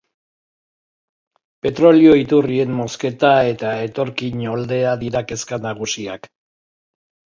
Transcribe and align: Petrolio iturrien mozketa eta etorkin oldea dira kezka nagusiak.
Petrolio 1.65 2.15
iturrien 2.23 2.75
mozketa 2.79 3.35
eta 3.53 3.77
etorkin 3.91 4.45
oldea 4.59 4.99
dira 5.07 5.27
kezka 5.31 5.65
nagusiak. 5.71 6.33